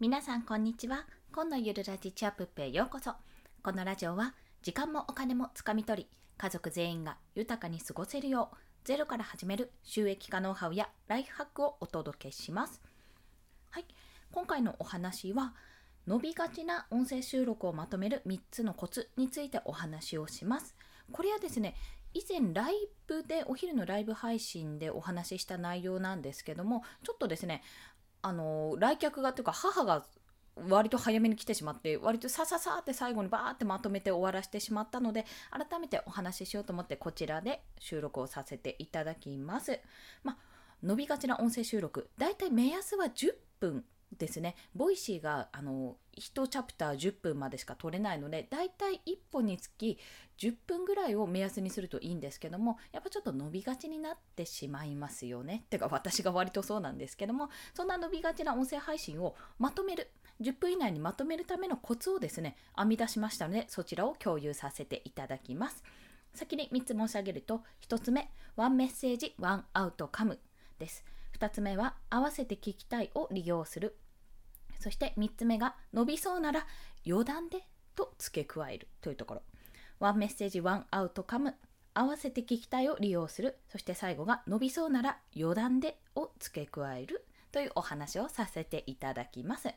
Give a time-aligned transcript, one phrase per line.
[0.00, 1.04] 皆さんこんにちは。
[1.30, 3.12] 今のゆるラジチアップへようこそ。
[3.62, 12.80] このラジオは時間もお金もつかみ取り家族全員が豊かに過ごせるようゼロから始める収益化ノウハウやライフハックをお届けします。
[13.68, 13.84] はい。
[14.32, 15.52] 今回のお話は
[16.06, 20.74] 伸びがちな音声収録をまとめる3つのコツについてお話をします。
[21.12, 21.74] これはですね
[22.14, 22.72] 以前ライ
[23.06, 27.62] ブでお昼のライブ配信でお話しした内容なんですけどもちょっとですね
[28.22, 30.04] あの来客がというか母が
[30.68, 39.80] 割と早めに来てしまって割とさささって最後にバーってまとめて終わらせてしまったので改めてお話ししようと思ってこちらで収録をさせていただきます。
[40.22, 40.36] まあ、
[40.82, 43.84] 伸びがちな音声収録だいたい目安は10分
[44.18, 44.56] ですね。
[44.74, 49.98] ボイシーがあの1チャプター10分までしか取れないので、だいたい1本につき
[50.38, 55.64] 10分ぐらいを目安にするといいんですけども、やっぱちょっと伸びがちになってしまいますよね。
[55.70, 65.82] てか私が割とそうなんですけども、そんな伸びがちな音声配信をまとめる、10分以内にまとめるためのコツをですね、編み出しましたので、そちらを共有させていただきます。
[66.34, 70.38] 先に3つ申し上げると、1つ目、ワンメッセージ、ワンアウトカム
[70.78, 71.04] です。
[71.38, 73.96] 2つ目は合わせて聞きたいを利用する
[74.80, 76.66] そして3つ目が伸びそうなら
[77.06, 77.58] 余談で
[77.94, 79.42] と付け加えるというところ。
[80.00, 81.54] ワンメッセージワンアウトカム
[81.92, 83.58] 合わせて聞きたいを利用する。
[83.68, 89.68] そして最後が伸びそうなら余談でを付け加えるというお話をさせていただきます。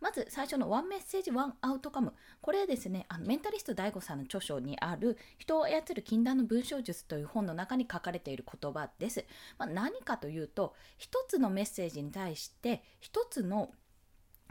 [0.00, 9.24] まず最初のワンメッセージワンアウトカムこれですねあのメンタリスト DAIGO さんの著書にある人を操る禁断の文章術という本の中に書かれている言葉です、
[9.56, 13.70] まあ、何かというと一つのメッセージに対して一つの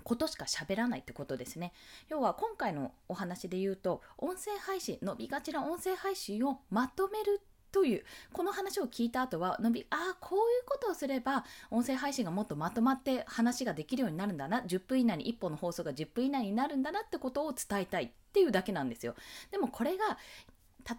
[0.03, 1.73] ことしか喋らないってことですね。
[2.09, 7.41] 要は今回のお話で言うと音声配信伸びがちな音声配信をまとめる
[7.73, 19.15] というこの話を聞いた後は伸びああこういうことをすれば音声配信がもっとまとまって話ができるようになるんだな10分以内に1本の放送が10分以内になるんだなってことを伝えたいっていうだけなんですよ
[19.51, 20.19] でもこれが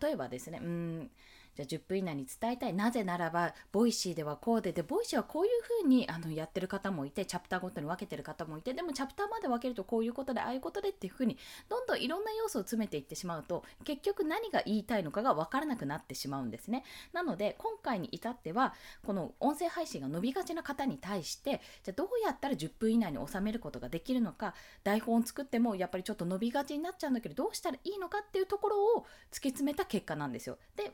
[0.03, 1.11] 例えばですねうん
[1.57, 2.75] じゃあ10分以内に伝えたい。
[2.75, 5.51] なぜならばボイシーではこうででボイシーはこういう
[5.83, 11.37] ふうにあのやってる方もいてチャプターごとに分けてる方もいてでもチャプターまで分けるとこういうことでああいうことでっていうふうに
[11.69, 16.85] どんどんいろんな要素を詰めていってしまうと結局何が言いたいのかが分からなくなってしまうんですね。
[17.13, 30.59] なので今回に至ってはこの音声配信が伸びがちな方に対してじゃあどうやったら10分以内に収めることができるのか台本を作ってもやっぱりちょっと伸びがちになっちゃうんだけどどうしたらいいのかっていうところを突き詰めた結果なんですよ。
[30.77, 30.93] で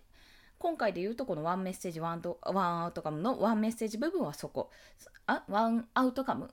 [0.60, 4.70] 今回で言うとこのワンメッセージワンワンアウトカムのワンメッセージ部分はそこ。
[5.26, 6.44] あワンアウトカム？
[6.44, 6.50] ん？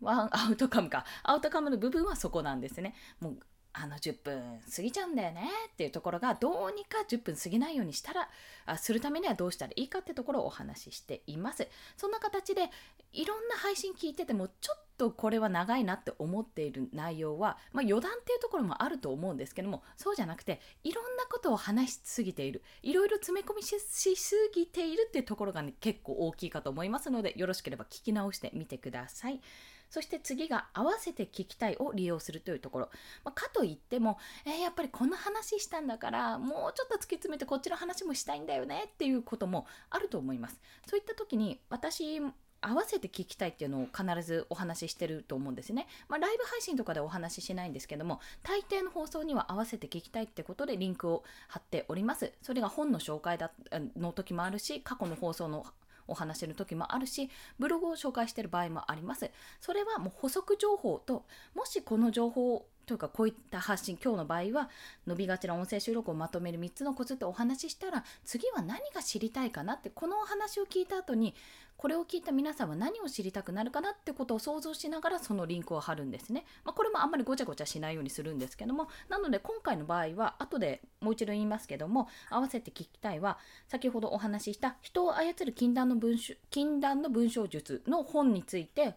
[0.00, 1.04] ワンアウトカムか。
[1.22, 2.94] アウトカムの部分はそこなんですね。
[3.20, 3.36] もう
[3.74, 5.46] あの10分過ぎちゃうんだよね。
[5.72, 8.30] っていうところがどうにか10分過ぎないようにしたら
[8.64, 11.68] あするためにはどうしたらいいかってところをお話ししています。
[11.98, 12.70] そんな形で
[13.12, 22.62] いろんな配信聞いててもちょっとこれは長いなって思っている内容は、まあ、余談っていうところもあると思うんですけどもそうじゃなくていろんなことを話しすぎている。
[22.82, 29.40] いろいろ詰め込みしすぎているっていうところが、ね、結構大きいかと思いますのでよろしければ聞き直してみてください。
[29.88, 32.90] そして次が合わせて聞きたいを利用するというところ、
[33.24, 40.60] まあ、かといっても、えー、やっぱりこの話したんだからもうちょっと突き詰めてこっちの話もしたいんだよねっていうこともあると思います。
[40.86, 42.20] そういった時に私
[42.60, 45.86] 合わせて聞きたいっていうのを必ずお話ししてると思うんですね。
[46.08, 52.32] まあ、ライブ配信とかでお話ししないんですけども、大抵の放送には合わせて聞きたいってことでリンクを貼っております。
[52.42, 53.50] それが本の紹介だ
[53.96, 55.66] の時もあるし、過去の放送の
[56.10, 64.68] お話の時もあるしブログを紹介している場合もありますそれはもう補足情報ともしこの情報というかこういった発信今日の場合は
[65.06, 71.36] 伸びがちな音声収録をまとめる3つのコツってお話ししたら次は何が知りたいかなってこのお話を聞いた後に
[71.76, 76.44] これを聞いた皆さんは何を知りたくなるかなってことを想像しながらそのリンクを貼るんですね。
[76.64, 86.18] まあ、これもあんまりごちゃごちゃしないようにするんですけどもなので今回の場合は後でもう一度言いますけども合わせて聞きたいは先ほどお話しした人を操る禁断の文
[86.50, 88.96] 禁断の文章術の本について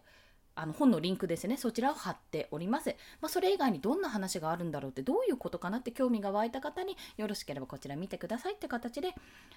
[0.56, 1.56] あの本のリンクですね。
[1.56, 9.14] そちらを貼っております、まあ、それ以外にどんな話があるんだろうってどういうことかなって興味が湧いた方によろしければこちら見てくださいって形で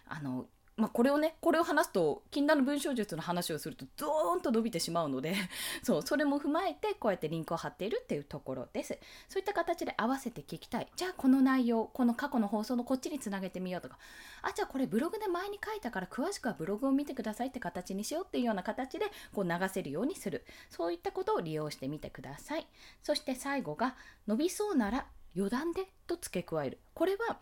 [0.07, 0.47] あの
[0.77, 5.33] まあ、これをねこれを話すと禁断の文章術の話をするとドーンと伸びてしまうので
[5.81, 8.97] そうそれも踏まえてこうやってリンクを貼っているっていうところです。
[9.27, 10.87] そういった形で合わせて聞きたい。
[10.95, 13.97] じゃあこの内容この過去の放送のこっちにつなげてみようとか。
[14.43, 20.45] あじゃあこれブログで前に書いたから詳しくはブログを見てくださいって形にしようっていうような形でこう流せるようにする。
[20.69, 22.67] そういったことを利用してみてください。
[23.01, 23.95] そして最後が
[24.27, 26.79] 伸びそうなら余談でと付け加える。
[26.93, 27.39] これは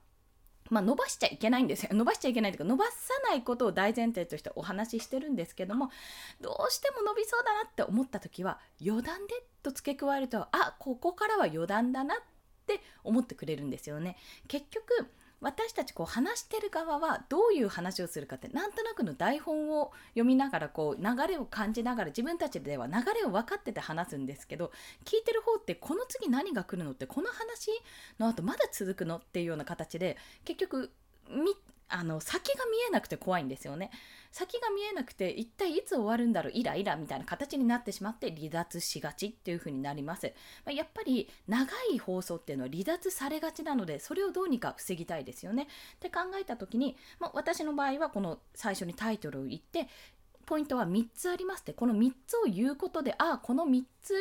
[0.70, 1.90] まあ、伸ばしちゃいけないんですよ。
[1.94, 2.92] 伸ばしちゃいけないというか伸ばさ
[3.30, 5.92] ないことを大前提としてお話ししてるんですけども
[6.42, 12.18] どうしても伸びそうだなって思った時は余談でと付け加えるとあここからは余談だなっ
[12.66, 14.18] て思ってくれるんですよね。
[14.48, 15.08] 結局
[15.46, 24.72] 私たちこう話してる側はどういう話をするかってなんとなくの台本を読みながらこう流れを感じながら自分たちでは流れを分かってて話すんですけど
[25.04, 27.70] 聞いてる方ってこの次何が来るのってこの話
[28.18, 30.92] の後まだ続くのっていうような形で結局
[31.30, 31.52] 見
[31.88, 33.92] あの先が見えなくて怖いんですよね。
[34.32, 40.34] 先が見えなくて一体いつ終わるんだろうイライラみたいな形になってしまって離脱しがちっていう風になります。
[40.66, 45.68] まあ、やっぱり長い放送っていうのは離脱されがちなのでそれをどうにか防ぎたいですよね。
[45.96, 49.88] って考えた時に、まあ、私の場合はこの最初にタイトルを言って
[50.46, 54.14] ポイントは3つありますってこの3つを言うことでああこの3つ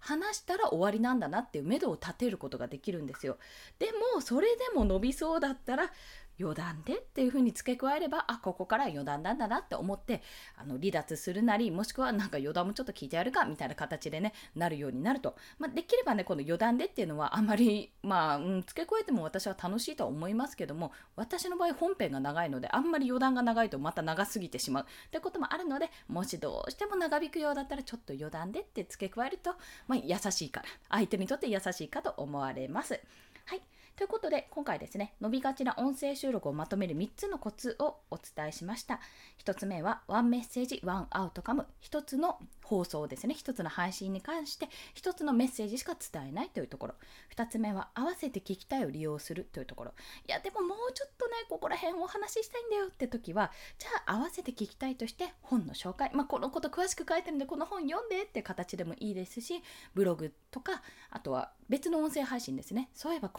[0.00, 3.36] 話したら終わりなんだなっていう目処を立てることができるんですよ
[3.78, 5.92] でもそれでも伸びそうだったら
[6.38, 10.22] 余談でっていうふうに付け加えればあここから余談なんだなって思って
[10.56, 24.84] あの離脱するなりもしくはなんか余談もちょっと聞いてやるかみたいな形でねなるようになると、まあ、できればねこの余談でっていうのはあんまりまあ、うん、付け加えても私は楽しいとは思いますけども私の場合本編が長いのであんまり余談が長いとまた長すぎてしまう。
[24.84, 29.54] ってこともあるのでもしどうしても長引くようだったらちょっと余談でって付け加えると、
[29.86, 33.00] まあ、優しいから相手にとって優しいかと思われます。
[33.46, 33.62] はい。
[33.96, 39.00] ということで今回ですね伸びがちな音声収録をまとめる3つのコツをお伝えしました。
[39.42, 41.66] 1つ目はワンメッセージワンアウトカム。
[41.82, 43.34] 1つの放送ですね。
[43.34, 46.94] 1つの配信に関して1つのメッセージしか伝えないというところ。
[47.34, 49.94] 2つ目は合わせて聞きたいを利用するというところ。
[50.28, 56.10] いやでももうちょっとねここら辺お話ししたいんだよって時はじゃあ合わせて聞きたいとして本の紹介。
[56.12, 59.62] まあこのこと詳しく書いてるんでこの本読んでって形でもいいですし
[59.94, 62.90] ブログとかあとは別の音声配信ですね。
[62.92, 63.30] そういえば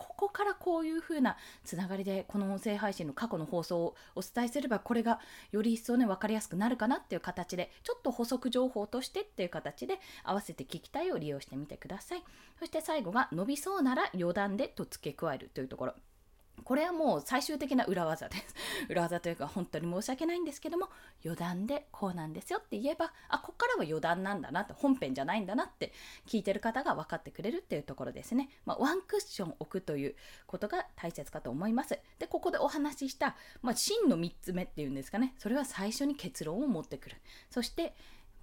[0.00, 5.20] ここからこういう風なつながりでこの音声配信の過去の放送をお伝えすればこれが
[5.52, 12.24] より一層ね分かりやすくなるかなっていう形でちょっと補足情報としてっていう形で合わせて聞きたいを利用してみてください。
[12.58, 15.94] そして最後が伸びそうなら余談でと付け加えるというところ。
[16.64, 18.54] これはもう最終的な裏技です。
[18.88, 20.88] 裏技というか本当に申し訳ないんですけども
[21.24, 25.92] 余談でこうなんですよって言えばあこっからは余談なんだなって本編じゃないんだなって
[26.26, 28.50] 聞いてる方が分かってくれるっていうところですね。
[28.64, 30.16] まあ、ワンクッション置くという
[30.46, 31.98] ことが大切かと思います。
[32.18, 37.16] でここでお話しした、まあ、真の3つ目っていうんですかねそれは最初に結論を持ってくる。
[37.50, 37.94] そして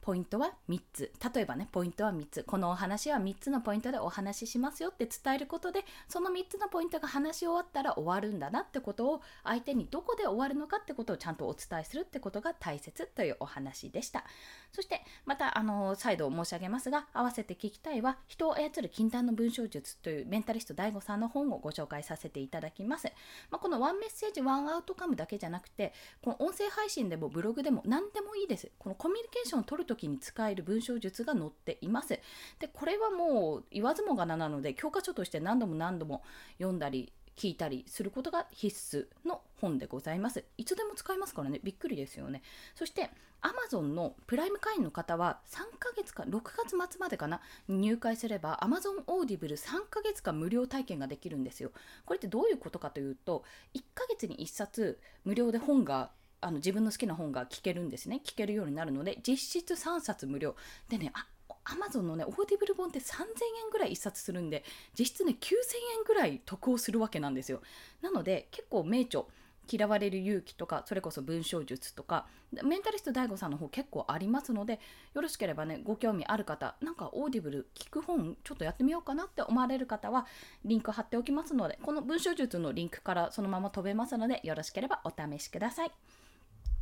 [0.08, 1.12] ポイントは3つ。
[1.36, 2.44] 例えばねポイントは3つ。
[2.46, 14.24] このお話は3つのポイントでお話ししますよって伝えることでその3つのポイントが話し終わったら終わるんだなってことを相手にどこで終わるのかってことをちゃんとお伝えするってことが大切というお話でした。
[14.72, 23.08] そしてまたあの再度申し上げますが合わせて聞きたいは人を操る禁断の文章術というメンタリスト DAIGO さんの本をご紹介させていただきます、
[23.50, 28.72] まあ、このワンメッセージワンアウトカムだけじゃなくてこの音声配信でもブログでも何でもいいです。
[28.78, 32.20] このコミュニケーションを取るときに使える文章術が載っています。
[32.60, 36.24] でこれはもう言わずもがななので教科書として何度も何度も
[36.58, 40.44] 読んだり聞いたりすることが必須の本でございます。
[40.58, 42.42] いつでも使えますからね、びっくりですよね。
[42.76, 43.12] そして、
[43.42, 51.72] Amazon のプライム会員の方は3ヶ月か、6月末までかな、入会すれば Amazon Audible 3ヶ月間無料体験ができるんですよ。
[52.06, 53.44] これってどういうことかというと、
[53.76, 56.10] 1ヶ月に1冊無料で本が
[56.42, 58.22] あの自分の好きな本が聞けるんですね。
[58.24, 60.56] 聞けるようになるので実質3冊無料。
[60.90, 61.28] でねあ
[61.70, 64.64] アマゾンのねオーディブル本って3000円ぐらい1冊するんで
[64.98, 65.54] 実質ね9000
[65.98, 67.62] 円ぐらい得をするわけなんですよ。
[68.02, 69.26] なので結構名著
[69.70, 72.26] 嫌われる勇気とかそれこそ文章術とか
[72.64, 74.80] メンタリスト DAIGO さんの方結構ありますので
[75.14, 80.26] よろしければねご興味ある方なんかオーディブル聞く本ちょっとやってみようかなって思われる方は
[80.64, 85.92] リンク貼っておきますのでこの文章術のリンクからそのまま飛べますのでよろしければお試しください。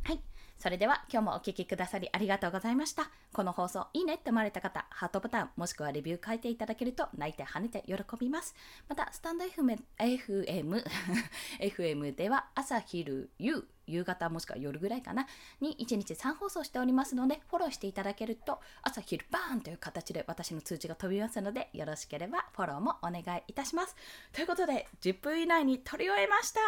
[0.06, 0.20] はい。
[0.56, 3.10] それでは今日もお聴きくださりありがとうございました。
[3.32, 8.54] この放送いいねって思われた方、ハートボタンもしくはレビュー書いていただけると泣いて跳ねて喜びます。
[8.88, 10.84] また、スタンド FM、FM,
[11.58, 15.26] FM では朝昼夕夕方もしくは夜ぐらいかな
[15.60, 23.96] に1日3放送しておりますのでフォローしていただけると朝昼バーンという形で私の通知が飛びますのでよろしければフォローもお願いいたします。
[24.32, 26.60] ということで10分以内に撮り終えました。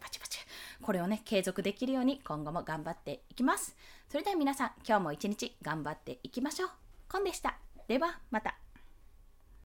[0.00, 0.38] パチパチ。
[0.82, 3.76] これをね継続できるように今後も頑張っていきます。
[4.08, 6.70] それでは皆さん今日も一日頑張っていきましょう。
[7.10, 7.58] コンでした。
[7.88, 8.65] ではまた。